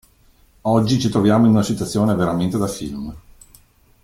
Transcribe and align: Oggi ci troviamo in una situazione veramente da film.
Oggi 0.61 0.99
ci 0.99 1.09
troviamo 1.09 1.45
in 1.45 1.51
una 1.51 1.61
situazione 1.61 2.15
veramente 2.15 2.57
da 2.57 2.65
film. 2.67 3.15